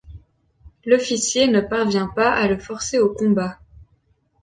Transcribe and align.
L’officier 0.83 1.45
ne 1.47 1.61
parvient 1.61 2.07
pas 2.07 2.31
à 2.33 2.47
le 2.47 2.57
forcer 2.57 2.97
au 2.97 3.13
combat. 3.13 3.59